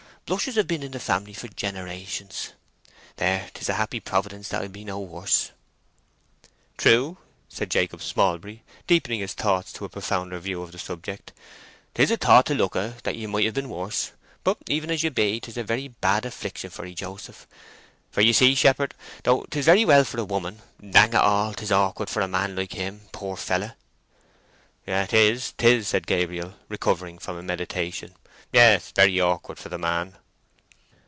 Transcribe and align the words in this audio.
Blushes 0.27 0.55
hev 0.55 0.65
been 0.65 0.81
in 0.81 0.93
the 0.93 0.99
family 1.01 1.33
for 1.33 1.49
generations. 1.49 2.53
There, 3.17 3.51
'tis 3.53 3.67
a 3.67 3.73
happy 3.73 3.99
providence 3.99 4.47
that 4.47 4.61
I 4.61 4.69
be 4.69 4.85
no 4.85 4.97
worse." 4.97 5.51
"True," 6.77 7.17
said 7.49 7.69
Jacob 7.69 7.99
Smallbury, 8.01 8.63
deepening 8.87 9.19
his 9.19 9.33
thoughts 9.33 9.73
to 9.73 9.83
a 9.83 9.89
profounder 9.89 10.39
view 10.39 10.61
of 10.61 10.71
the 10.71 10.79
subject. 10.79 11.33
"'Tis 11.95 12.11
a 12.11 12.15
thought 12.15 12.45
to 12.45 12.55
look 12.55 12.77
at, 12.77 13.03
that 13.03 13.17
ye 13.17 13.25
might 13.27 13.43
have 13.43 13.53
been 13.55 13.67
worse; 13.67 14.13
but 14.45 14.55
even 14.67 14.89
as 14.89 15.03
you 15.03 15.09
be, 15.09 15.41
'tis 15.41 15.57
a 15.57 15.65
very 15.65 15.89
bad 15.89 16.23
affliction 16.25 16.69
for 16.69 16.85
'ee, 16.85 16.95
Joseph. 16.95 17.45
For 18.09 18.21
ye 18.21 18.31
see, 18.31 18.55
shepherd, 18.55 18.93
though 19.23 19.43
'tis 19.49 19.65
very 19.65 19.83
well 19.83 20.05
for 20.05 20.17
a 20.21 20.23
woman, 20.23 20.61
dang 20.79 21.09
it 21.09 21.15
all, 21.15 21.53
'tis 21.53 21.73
awkward 21.73 22.09
for 22.09 22.21
a 22.21 22.27
man 22.29 22.55
like 22.55 22.71
him, 22.71 23.01
poor 23.11 23.35
feller?" 23.35 23.73
"'Tis—'tis," 24.87 25.89
said 25.89 26.07
Gabriel, 26.07 26.53
recovering 26.69 27.17
from 27.19 27.35
a 27.35 27.43
meditation. 27.43 28.15
"Yes, 28.53 28.91
very 28.95 29.19
awkward 29.19 29.59
for 29.59 29.67
the 29.67 29.77
man." 29.77 30.15